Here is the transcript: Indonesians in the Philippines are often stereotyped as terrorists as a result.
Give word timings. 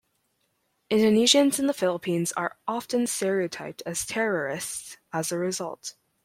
Indonesians 0.89 1.59
in 1.59 1.67
the 1.67 1.75
Philippines 1.75 2.31
are 2.31 2.57
often 2.67 3.05
stereotyped 3.05 3.83
as 3.85 4.03
terrorists 4.03 4.97
as 5.13 5.31
a 5.31 5.37
result. 5.37 5.93